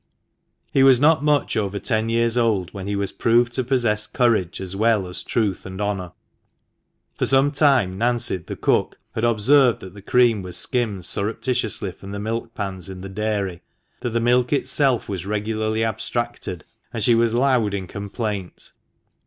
[0.71, 4.59] He was not much over ten years old when he was proved to possess courage,
[4.59, 6.13] as well as truth and honour.
[7.19, 12.13] For some time Nancy, the cook, had observed that the cream was skimmed surreptitiously from
[12.13, 13.61] the milk pans in the dairy,
[13.99, 18.71] that the milk itself was regularly abstracted, and she was loud in complaint.